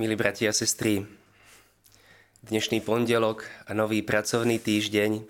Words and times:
Milí 0.00 0.16
bratia 0.16 0.48
a 0.48 0.56
sestry, 0.56 1.04
dnešný 2.48 2.80
pondelok 2.80 3.44
a 3.68 3.76
nový 3.76 4.00
pracovný 4.00 4.56
týždeň 4.56 5.20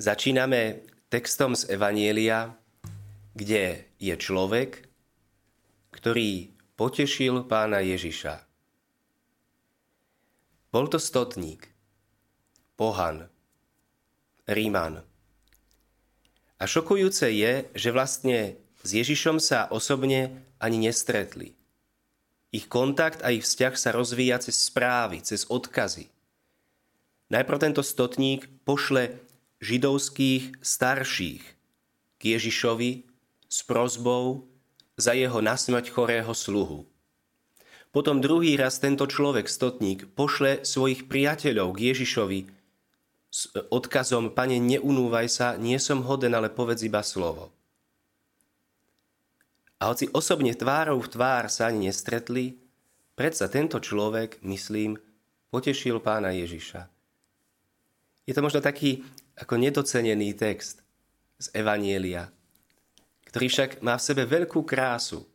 začíname 0.00 0.80
textom 1.12 1.52
z 1.52 1.68
Evanielia, 1.76 2.56
kde 3.36 3.84
je 4.00 4.14
človek, 4.16 4.80
ktorý 5.92 6.56
potešil 6.80 7.44
pána 7.44 7.84
Ježiša. 7.84 8.48
Bol 10.72 10.88
to 10.88 10.96
stotník, 10.96 11.68
pohan, 12.80 13.28
ríman. 14.48 15.04
A 16.56 16.64
šokujúce 16.64 17.28
je, 17.28 17.68
že 17.76 17.92
vlastne 17.92 18.56
s 18.80 18.88
Ježišom 18.96 19.36
sa 19.36 19.68
osobne 19.68 20.48
ani 20.64 20.88
nestretli. 20.88 21.55
Ich 22.54 22.70
kontakt 22.70 23.22
a 23.26 23.34
ich 23.34 23.42
vzťah 23.42 23.74
sa 23.74 23.90
rozvíja 23.90 24.38
cez 24.38 24.56
správy, 24.56 25.22
cez 25.22 25.46
odkazy. 25.50 26.08
Najprv 27.26 27.58
tento 27.58 27.82
stotník 27.82 28.46
pošle 28.62 29.18
židovských 29.58 30.62
starších 30.62 31.42
k 32.16 32.22
Ježišovi 32.22 33.02
s 33.50 33.58
prozbou 33.66 34.46
za 34.94 35.12
jeho 35.12 35.42
nasmrť 35.42 35.90
chorého 35.90 36.30
sluhu. 36.32 36.86
Potom 37.90 38.20
druhý 38.20 38.60
raz 38.60 38.76
tento 38.76 39.08
človek, 39.08 39.48
stotník, 39.48 40.12
pošle 40.12 40.68
svojich 40.68 41.08
priateľov 41.08 41.72
k 41.72 41.96
Ježišovi 41.96 42.40
s 43.32 43.48
odkazom 43.72 44.36
Pane, 44.36 44.60
neunúvaj 44.60 45.26
sa, 45.32 45.48
nie 45.56 45.80
som 45.80 46.04
hoden, 46.04 46.36
ale 46.36 46.52
povedz 46.52 46.84
iba 46.84 47.00
slovo. 47.00 47.55
A 49.76 49.92
hoci 49.92 50.08
osobne 50.16 50.56
tvárou 50.56 50.96
v 51.04 51.12
tvár 51.12 51.52
sa 51.52 51.68
ani 51.68 51.92
nestretli, 51.92 52.56
predsa 53.12 53.44
tento 53.52 53.76
človek, 53.76 54.40
myslím, 54.40 54.96
potešil 55.52 56.00
pána 56.00 56.32
Ježiša. 56.32 56.88
Je 58.24 58.32
to 58.32 58.40
možno 58.40 58.64
taký 58.64 59.04
ako 59.36 59.60
nedocenený 59.60 60.32
text 60.32 60.80
z 61.36 61.46
Evanielia, 61.52 62.32
ktorý 63.28 63.46
však 63.52 63.70
má 63.84 64.00
v 64.00 64.06
sebe 64.08 64.24
veľkú 64.24 64.64
krásu, 64.64 65.28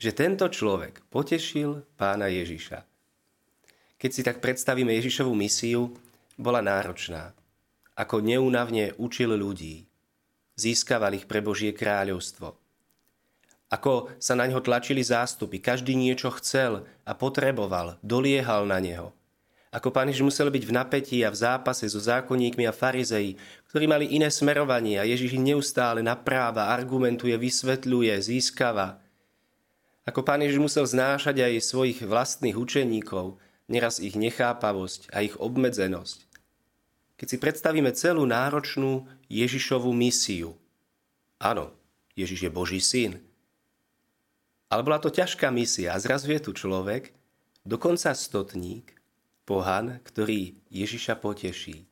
že 0.00 0.16
tento 0.16 0.48
človek 0.48 1.04
potešil 1.12 1.84
pána 2.00 2.32
Ježiša. 2.32 2.88
Keď 4.00 4.10
si 4.10 4.22
tak 4.24 4.40
predstavíme 4.40 4.90
Ježišovú 4.96 5.36
misiu, 5.36 5.92
bola 6.40 6.64
náročná. 6.64 7.36
Ako 7.94 8.24
neúnavne 8.24 8.96
učil 8.96 9.36
ľudí. 9.38 9.86
Získaval 10.58 11.14
ich 11.20 11.28
pre 11.28 11.44
Božie 11.44 11.70
kráľovstvo– 11.76 12.58
ako 13.74 14.14
sa 14.22 14.38
na 14.38 14.46
ňo 14.46 14.62
tlačili 14.62 15.02
zástupy, 15.02 15.58
každý 15.58 15.98
niečo 15.98 16.30
chcel 16.38 16.86
a 17.02 17.12
potreboval, 17.18 17.98
doliehal 18.06 18.70
na 18.70 18.78
neho. 18.78 19.10
Ako 19.74 19.90
pán 19.90 20.06
Ježiš 20.06 20.22
musel 20.22 20.54
byť 20.54 20.64
v 20.70 20.76
napätí 20.78 21.18
a 21.26 21.34
v 21.34 21.40
zápase 21.42 21.82
so 21.90 21.98
zákonníkmi 21.98 22.62
a 22.62 22.70
farizeji, 22.70 23.34
ktorí 23.66 23.90
mali 23.90 24.06
iné 24.14 24.30
smerovanie 24.30 25.02
a 25.02 25.08
Ježiš 25.08 25.34
ich 25.34 25.42
neustále 25.42 25.98
napráva, 25.98 26.70
argumentuje, 26.70 27.34
vysvetľuje, 27.34 28.14
získava. 28.22 29.02
Ako 30.06 30.22
pán 30.22 30.46
Ježiš 30.46 30.62
musel 30.62 30.86
znášať 30.86 31.42
aj 31.42 31.66
svojich 31.66 31.98
vlastných 32.06 32.54
učeníkov, 32.54 33.42
neraz 33.66 33.98
ich 33.98 34.14
nechápavosť 34.14 35.10
a 35.10 35.26
ich 35.26 35.34
obmedzenosť. 35.34 36.22
Keď 37.18 37.26
si 37.26 37.36
predstavíme 37.42 37.90
celú 37.98 38.22
náročnú 38.30 39.10
Ježišovú 39.26 39.90
misiu. 39.90 40.54
Áno, 41.42 41.74
Ježiš 42.14 42.46
je 42.46 42.50
Boží 42.54 42.78
syn, 42.78 43.18
ale 44.68 44.80
bola 44.82 44.98
to 45.00 45.12
ťažká 45.12 45.48
misia 45.52 45.92
a 45.92 46.02
zrazu 46.02 46.32
je 46.32 46.40
tu 46.40 46.52
človek, 46.56 47.12
dokonca 47.64 48.12
stotník, 48.16 48.94
pohan, 49.44 50.00
ktorý 50.04 50.56
Ježiša 50.72 51.20
poteší. 51.20 51.84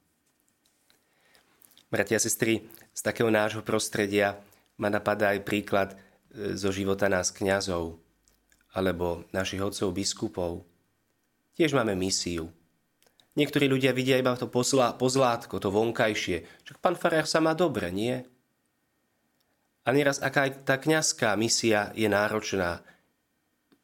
Bratia 1.92 2.16
a 2.16 2.24
sestry, 2.24 2.64
z 2.92 3.00
takého 3.05 3.28
nášho 3.28 3.61
prostredia 3.61 4.40
ma 4.80 4.88
napadá 4.88 5.36
aj 5.36 5.44
príklad 5.44 5.92
e, 5.92 6.56
zo 6.56 6.72
života 6.72 7.08
nás 7.08 7.28
kňazov 7.28 8.00
alebo 8.72 9.28
našich 9.36 9.61
otcov 9.61 9.92
biskupov. 9.92 10.64
Tiež 11.52 11.77
máme 11.77 11.92
misiu. 11.92 12.48
Niektorí 13.36 13.68
ľudia 13.68 13.92
vidia 13.92 14.16
iba 14.16 14.32
to 14.36 14.48
pozlátko, 14.48 15.61
to 15.61 15.68
vonkajšie. 15.68 16.64
Čak 16.64 16.80
pán 16.80 16.96
farár 16.96 17.28
sa 17.28 17.40
má 17.40 17.52
dobre, 17.52 17.92
nie? 17.92 18.24
A 19.82 19.90
nieraz, 19.90 20.22
aká 20.22 20.46
aj 20.46 20.62
tá 20.62 20.78
kňazská 20.78 21.34
misia 21.34 21.90
je 21.98 22.06
náročná. 22.06 22.86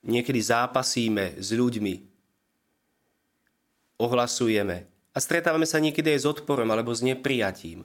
Niekedy 0.06 0.38
zápasíme 0.38 1.42
s 1.42 1.50
ľuďmi, 1.50 1.94
ohlasujeme 3.98 4.86
a 5.12 5.19
stretávame 5.19 5.66
sa 5.66 5.82
niekedy 5.82 6.14
aj 6.14 6.20
s 6.22 6.26
odporom 6.31 6.70
alebo 6.70 6.94
s 6.94 7.03
neprijatím. 7.03 7.82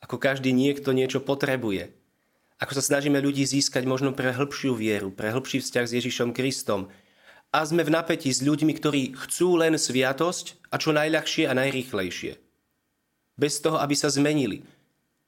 Ako 0.00 0.16
každý 0.16 0.54
niekto 0.54 0.94
niečo 0.94 1.20
potrebuje. 1.20 1.92
Ako 2.62 2.78
sa 2.78 2.82
snažíme 2.84 3.18
ľudí 3.18 3.42
získať 3.42 3.84
možno 3.84 4.14
pre 4.14 4.30
hĺbšiu 4.30 4.78
vieru, 4.78 5.10
pre 5.10 5.34
hĺbší 5.34 5.60
vzťah 5.60 5.84
s 5.84 5.96
Ježišom 5.98 6.30
Kristom. 6.30 6.88
A 7.50 7.66
sme 7.66 7.82
v 7.82 7.90
napätí 7.90 8.30
s 8.30 8.44
ľuďmi, 8.46 8.72
ktorí 8.78 9.02
chcú 9.18 9.58
len 9.58 9.74
sviatosť 9.74 10.70
a 10.70 10.78
čo 10.78 10.94
najľahšie 10.94 11.50
a 11.50 11.56
najrýchlejšie. 11.58 12.38
Bez 13.34 13.58
toho, 13.58 13.80
aby 13.82 13.96
sa 13.98 14.12
zmenili, 14.12 14.62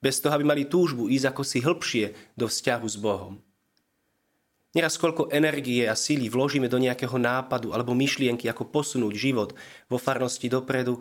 bez 0.02 0.18
toho, 0.18 0.34
aby 0.34 0.42
mali 0.42 0.66
túžbu 0.66 1.06
ísť 1.06 1.30
ako 1.30 1.42
si 1.46 1.58
hĺbšie 1.62 2.34
do 2.34 2.50
vzťahu 2.50 2.86
s 2.90 2.96
Bohom. 2.98 3.38
Neraz 4.72 4.96
koľko 4.96 5.28
energie 5.30 5.84
a 5.84 5.94
síly 5.94 6.32
vložíme 6.32 6.66
do 6.66 6.80
nejakého 6.80 7.20
nápadu 7.20 7.70
alebo 7.70 7.94
myšlienky, 7.94 8.48
ako 8.48 8.72
posunúť 8.72 9.14
život 9.14 9.50
vo 9.86 10.00
farnosti 10.00 10.48
dopredu 10.48 10.98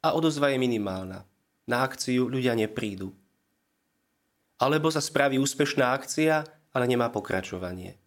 a 0.00 0.14
odozva 0.14 0.54
je 0.54 0.62
minimálna. 0.62 1.26
Na 1.68 1.84
akciu 1.84 2.30
ľudia 2.30 2.56
neprídu. 2.56 3.12
Alebo 4.56 4.88
sa 4.88 5.02
spraví 5.02 5.36
úspešná 5.36 5.90
akcia, 5.92 6.46
ale 6.72 6.84
nemá 6.86 7.10
pokračovanie. 7.10 7.98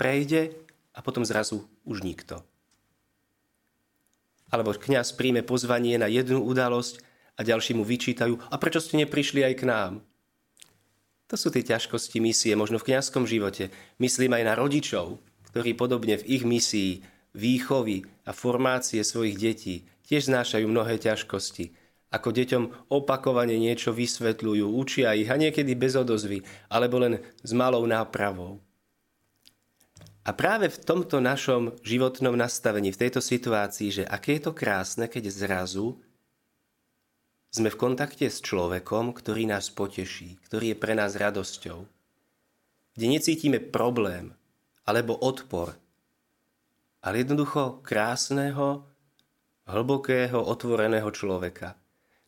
Prejde 0.00 0.56
a 0.96 1.04
potom 1.04 1.22
zrazu 1.22 1.68
už 1.84 2.02
nikto. 2.02 2.42
Alebo 4.48 4.72
kňaz 4.72 5.12
príjme 5.14 5.44
pozvanie 5.44 6.00
na 6.00 6.08
jednu 6.08 6.40
udalosť 6.40 7.04
a 7.38 7.40
ďalší 7.46 7.78
mu 7.78 7.86
vyčítajú, 7.86 8.34
a 8.50 8.54
prečo 8.58 8.82
ste 8.82 8.98
neprišli 8.98 9.46
aj 9.46 9.54
k 9.54 9.64
nám? 9.70 9.92
To 11.30 11.36
sú 11.36 11.54
tie 11.54 11.62
ťažkosti 11.62 12.18
misie, 12.18 12.58
možno 12.58 12.82
v 12.82 12.92
kňazskom 12.92 13.28
živote. 13.28 13.70
Myslím 14.02 14.34
aj 14.34 14.44
na 14.48 14.54
rodičov, 14.56 15.22
ktorí 15.52 15.78
podobne 15.78 16.18
v 16.18 16.26
ich 16.26 16.44
misii, 16.44 17.04
výchovy 17.36 18.08
a 18.24 18.32
formácie 18.32 19.04
svojich 19.04 19.36
detí 19.36 19.76
tiež 20.08 20.32
znášajú 20.32 20.64
mnohé 20.64 20.96
ťažkosti. 20.96 21.76
Ako 22.08 22.32
deťom 22.32 22.88
opakovane 22.88 23.60
niečo 23.60 23.92
vysvetľujú, 23.92 24.64
učia 24.72 25.12
ich 25.12 25.28
a 25.28 25.36
niekedy 25.36 25.76
bez 25.76 25.92
odozvy, 25.92 26.40
alebo 26.72 26.96
len 26.96 27.20
s 27.44 27.52
malou 27.52 27.84
nápravou. 27.84 28.64
A 30.24 30.32
práve 30.32 30.72
v 30.72 30.80
tomto 30.80 31.20
našom 31.20 31.76
životnom 31.84 32.32
nastavení, 32.36 32.92
v 32.92 33.00
tejto 33.04 33.20
situácii, 33.20 34.00
že 34.00 34.04
aké 34.08 34.40
je 34.40 34.48
to 34.48 34.52
krásne, 34.56 35.04
keď 35.08 35.28
zrazu 35.28 36.00
sme 37.58 37.74
v 37.74 37.80
kontakte 37.80 38.30
s 38.30 38.38
človekom, 38.38 39.10
ktorý 39.10 39.50
nás 39.50 39.74
poteší, 39.74 40.38
ktorý 40.46 40.72
je 40.72 40.76
pre 40.78 40.94
nás 40.94 41.18
radosťou. 41.18 41.82
Kde 42.94 43.06
necítime 43.10 43.58
problém 43.58 44.34
alebo 44.86 45.18
odpor, 45.18 45.74
ale 47.02 47.22
jednoducho 47.22 47.82
krásneho, 47.82 48.86
hlbokého, 49.66 50.38
otvoreného 50.38 51.10
človeka. 51.10 51.76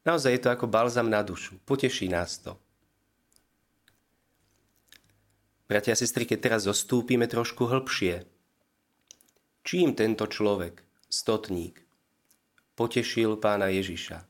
Naozaj 0.05 0.31
je 0.35 0.43
to 0.43 0.51
ako 0.53 0.67
balzam 0.69 1.09
na 1.09 1.25
dušu. 1.25 1.57
Poteší 1.65 2.11
nás 2.11 2.39
to. 2.41 2.59
Bratia 5.71 5.95
a 5.95 6.01
sestry, 6.01 6.27
keď 6.27 6.39
teraz 6.51 6.67
zostúpime 6.67 7.31
trošku 7.31 7.71
hĺbšie, 7.71 8.27
čím 9.63 9.95
tento 9.95 10.27
človek, 10.27 10.83
stotník, 11.07 11.79
potešil 12.75 13.39
pána 13.39 13.71
Ježiša? 13.71 14.30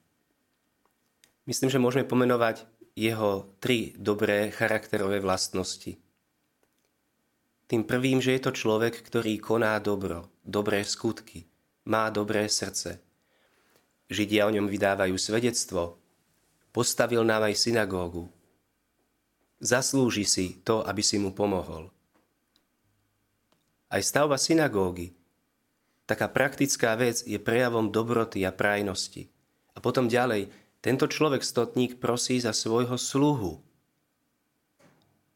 Myslím, 1.48 1.72
že 1.72 1.82
môžeme 1.82 2.04
pomenovať 2.04 2.68
jeho 2.98 3.48
tri 3.62 3.96
dobré 3.96 4.52
charakterové 4.52 5.22
vlastnosti. 5.22 5.96
Tým 7.70 7.86
prvým, 7.86 8.18
že 8.18 8.34
je 8.34 8.42
to 8.42 8.52
človek, 8.52 8.98
ktorý 8.98 9.38
koná 9.38 9.78
dobro, 9.78 10.26
dobré 10.42 10.82
skutky, 10.82 11.46
má 11.86 12.10
dobré 12.10 12.50
srdce. 12.50 12.98
Židia 14.10 14.50
o 14.50 14.50
ňom 14.50 14.66
vydávajú 14.66 15.14
svedectvo, 15.14 15.94
postavil 16.74 17.22
nám 17.22 17.46
aj 17.46 17.54
synagógu. 17.54 18.26
Zaslúži 19.62 20.26
si 20.26 20.46
to, 20.66 20.82
aby 20.82 20.98
si 20.98 21.22
mu 21.22 21.30
pomohol. 21.30 21.94
Aj 23.86 24.02
stavba 24.02 24.34
synagógy, 24.34 25.14
taká 26.10 26.26
praktická 26.26 26.98
vec, 26.98 27.22
je 27.22 27.38
prejavom 27.38 27.86
dobroty 27.86 28.42
a 28.42 28.50
prajnosti. 28.50 29.30
A 29.74 29.78
potom 29.78 30.10
ďalej, 30.10 30.50
tento 30.80 31.04
človek 31.04 31.44
stotník 31.44 32.00
prosí 32.00 32.40
za 32.40 32.56
svojho 32.56 32.96
sluhu. 32.96 33.60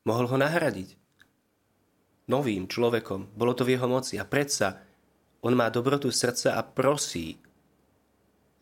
Mohol 0.05 0.27
ho 0.33 0.37
nahradiť. 0.41 0.97
novým 2.25 2.65
človekom. 2.65 3.37
Bolo 3.37 3.53
to 3.53 3.69
v 3.69 3.77
jeho 3.77 3.85
moci 3.85 4.17
a 4.17 4.25
predsa 4.25 4.81
on 5.45 5.53
má 5.53 5.69
dobrotu 5.69 6.09
srdca 6.09 6.57
a 6.57 6.65
prosí 6.65 7.37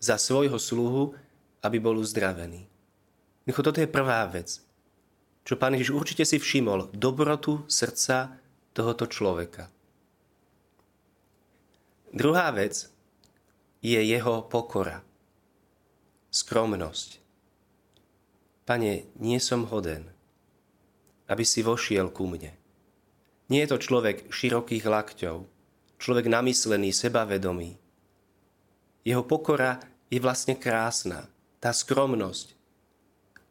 za 0.02 0.18
svojho 0.18 0.58
sluhu, 0.58 1.14
aby 1.62 1.78
bol 1.78 1.94
uzdravený. 2.02 2.66
Toto 3.46 3.78
je 3.78 3.86
prvá 3.86 4.26
vec, 4.26 4.58
čo 5.46 5.54
pán 5.54 5.78
Ježiš 5.78 5.94
určite 5.94 6.26
si 6.26 6.42
všimol. 6.42 6.90
Dobrotu 6.90 7.62
srdca 7.70 8.34
tohoto 8.74 9.06
človeka. 9.06 9.70
Druhá 12.10 12.50
vec 12.50 12.90
je 13.78 14.00
jeho 14.02 14.42
pokora, 14.50 15.06
skromnosť. 16.32 17.20
Pane, 18.64 19.04
nie 19.20 19.36
som 19.36 19.68
hoden, 19.68 20.08
aby 21.28 21.44
si 21.44 21.60
vošiel 21.60 22.08
ku 22.08 22.24
mne. 22.24 22.56
Nie 23.52 23.68
je 23.68 23.76
to 23.76 23.84
človek 23.84 24.32
širokých 24.32 24.88
lakťov, 24.88 25.44
človek 26.00 26.26
namyslený, 26.32 26.88
sebavedomý. 26.96 27.76
Jeho 29.04 29.20
pokora 29.28 29.76
je 30.08 30.16
vlastne 30.16 30.56
krásna. 30.56 31.28
Tá 31.60 31.70
skromnosť. 31.76 32.56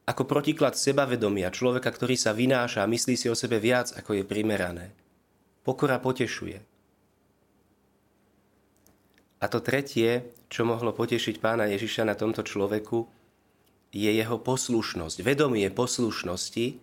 Ako 0.10 0.26
protiklad 0.26 0.74
sebavedomia 0.74 1.54
človeka, 1.54 1.94
ktorý 1.94 2.18
sa 2.18 2.34
vynáša 2.34 2.82
a 2.82 2.90
myslí 2.90 3.14
si 3.14 3.30
o 3.30 3.38
sebe 3.38 3.62
viac, 3.62 3.94
ako 3.94 4.18
je 4.18 4.24
primerané. 4.26 4.90
Pokora 5.62 6.02
potešuje. 6.02 6.71
A 9.42 9.50
to 9.50 9.58
tretie, 9.58 10.30
čo 10.54 10.64
mohlo 10.70 10.94
potešiť 10.94 11.42
pána 11.42 11.66
Ježiša 11.74 12.06
na 12.06 12.14
tomto 12.14 12.46
človeku, 12.46 13.10
je 13.92 14.08
jeho 14.08 14.38
poslušnosť, 14.40 15.26
vedomie 15.26 15.68
poslušnosti, 15.74 16.80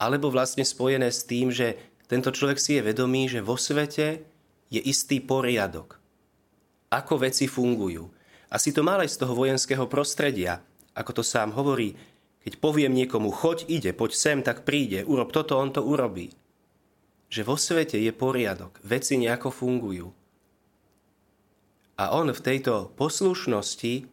alebo 0.00 0.32
vlastne 0.32 0.64
spojené 0.64 1.12
s 1.12 1.28
tým, 1.28 1.52
že 1.52 1.76
tento 2.08 2.32
človek 2.32 2.58
si 2.58 2.80
je 2.80 2.82
vedomý, 2.82 3.28
že 3.28 3.44
vo 3.44 3.54
svete 3.54 4.24
je 4.72 4.80
istý 4.82 5.20
poriadok. 5.22 6.00
Ako 6.90 7.22
veci 7.22 7.46
fungujú. 7.46 8.10
Asi 8.50 8.74
to 8.74 8.82
mal 8.82 8.98
aj 8.98 9.14
z 9.14 9.20
toho 9.22 9.36
vojenského 9.36 9.86
prostredia, 9.86 10.58
ako 10.96 11.20
to 11.20 11.22
sám 11.22 11.54
hovorí, 11.54 11.94
keď 12.42 12.58
poviem 12.58 12.96
niekomu, 12.96 13.30
choď, 13.30 13.68
ide, 13.68 13.92
poď 13.94 14.10
sem, 14.16 14.38
tak 14.42 14.66
príde, 14.66 15.06
urob 15.06 15.30
toto, 15.30 15.54
on 15.60 15.70
to 15.70 15.84
urobí. 15.84 16.32
Že 17.30 17.46
vo 17.46 17.54
svete 17.54 18.00
je 18.00 18.10
poriadok, 18.10 18.80
veci 18.82 19.20
nejako 19.20 19.54
fungujú. 19.54 20.10
A 22.00 22.16
on 22.16 22.32
v 22.32 22.40
tejto 22.40 22.96
poslušnosti 22.96 24.08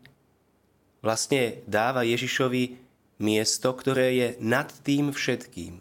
vlastne 0.99 1.63
dáva 1.71 2.03
Ježišovi 2.03 2.75
miesto, 3.23 3.71
ktoré 3.71 4.11
je 4.11 4.27
nad 4.43 4.67
tým 4.83 5.15
všetkým. 5.15 5.79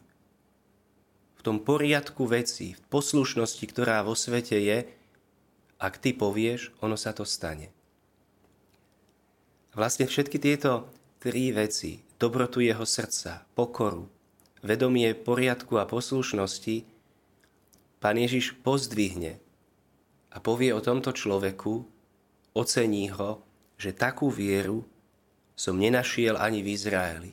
V 1.34 1.40
tom 1.42 1.58
poriadku 1.58 2.30
vecí, 2.30 2.78
v 2.78 2.82
poslušnosti, 2.94 3.64
ktorá 3.66 4.06
vo 4.06 4.14
svete 4.14 4.54
je, 4.54 4.86
ak 5.82 5.98
ty 5.98 6.14
povieš, 6.14 6.78
ono 6.78 6.94
sa 6.94 7.10
to 7.10 7.26
stane. 7.26 7.74
Vlastne 9.74 10.06
všetky 10.06 10.38
tieto 10.38 10.86
tri 11.18 11.50
veci, 11.50 12.06
dobrotu 12.22 12.62
jeho 12.62 12.86
srdca, 12.86 13.42
pokoru, 13.58 14.06
vedomie 14.62 15.10
poriadku 15.10 15.74
a 15.82 15.90
poslušnosti, 15.90 16.86
pán 17.98 18.14
Ježiš 18.14 18.54
pozdvihne 18.62 19.42
a 20.30 20.38
povie 20.38 20.70
o 20.70 20.78
tomto 20.78 21.10
človeku, 21.10 21.95
ocení 22.56 23.12
ho, 23.12 23.44
že 23.76 23.92
takú 23.92 24.32
vieru 24.32 24.88
som 25.52 25.76
nenašiel 25.76 26.40
ani 26.40 26.64
v 26.64 26.72
Izraeli. 26.72 27.32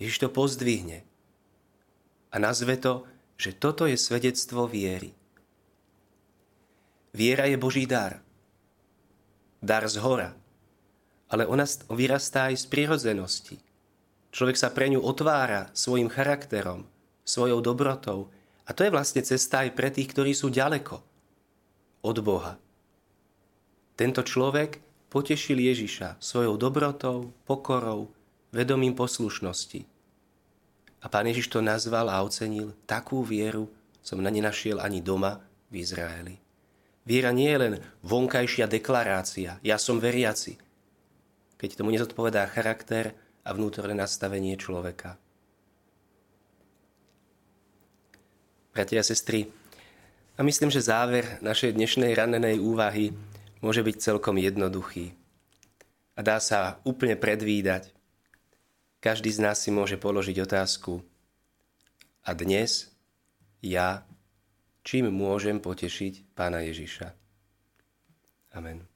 Ježiš 0.00 0.24
to 0.24 0.28
pozdvihne 0.32 1.04
a 2.32 2.36
nazve 2.40 2.80
to, 2.80 3.04
že 3.36 3.56
toto 3.56 3.84
je 3.84 4.00
svedectvo 4.00 4.64
viery. 4.64 5.12
Viera 7.12 7.44
je 7.48 7.56
Boží 7.60 7.84
dar. 7.84 8.24
Dar 9.60 9.84
z 9.88 10.00
hora 10.00 10.36
ale 11.26 11.46
ona 11.46 11.66
vyrastá 11.90 12.50
aj 12.50 12.62
z 12.62 12.66
prirodzenosti. 12.70 13.56
Človek 14.30 14.56
sa 14.58 14.70
pre 14.70 14.86
ňu 14.92 15.02
otvára 15.02 15.72
svojim 15.74 16.06
charakterom, 16.06 16.86
svojou 17.26 17.58
dobrotou. 17.64 18.30
A 18.66 18.74
to 18.74 18.86
je 18.86 18.94
vlastne 18.94 19.22
cesta 19.22 19.66
aj 19.66 19.74
pre 19.74 19.90
tých, 19.90 20.10
ktorí 20.10 20.34
sú 20.34 20.50
ďaleko 20.50 21.02
od 22.02 22.16
Boha. 22.22 22.58
Tento 23.96 24.20
človek 24.20 24.76
potešil 25.08 25.56
Ježiša 25.56 26.20
svojou 26.20 26.60
dobrotou, 26.60 27.32
pokorou, 27.48 28.12
vedomím 28.52 28.92
poslušnosti. 28.92 29.88
A 31.00 31.06
pán 31.08 31.24
Ježiš 31.32 31.48
to 31.48 31.64
nazval 31.64 32.12
a 32.12 32.20
ocenil, 32.20 32.76
takú 32.84 33.24
vieru 33.24 33.72
som 34.04 34.20
na 34.20 34.28
nenašiel 34.28 34.84
ani 34.84 35.00
doma 35.00 35.40
v 35.72 35.80
Izraeli. 35.80 36.36
Viera 37.08 37.32
nie 37.32 37.48
je 37.48 37.58
len 37.58 37.74
vonkajšia 38.04 38.68
deklarácia, 38.68 39.56
ja 39.64 39.76
som 39.80 39.96
veriaci, 39.96 40.60
keď 41.56 41.80
tomu 41.80 41.94
nezodpovedá 41.94 42.44
charakter 42.52 43.16
a 43.46 43.54
vnútorné 43.56 43.96
nastavenie 43.96 44.58
človeka. 44.60 45.16
Bratia 48.76 49.00
a 49.00 49.06
sestry, 49.06 49.48
a 50.36 50.44
myslím, 50.44 50.68
že 50.68 50.84
záver 50.84 51.40
našej 51.40 51.72
dnešnej 51.72 52.12
ranenej 52.12 52.60
úvahy 52.60 53.08
môže 53.66 53.82
byť 53.82 53.96
celkom 53.98 54.38
jednoduchý. 54.38 55.10
A 56.14 56.22
dá 56.22 56.38
sa 56.38 56.78
úplne 56.86 57.18
predvídať. 57.18 57.90
Každý 59.02 59.34
z 59.34 59.42
nás 59.42 59.58
si 59.58 59.74
môže 59.74 59.98
položiť 59.98 60.38
otázku. 60.38 61.02
A 62.22 62.30
dnes 62.30 62.94
ja 63.58 64.06
čím 64.86 65.10
môžem 65.10 65.58
potešiť 65.58 66.38
pána 66.38 66.62
Ježiša? 66.62 67.10
Amen. 68.54 68.95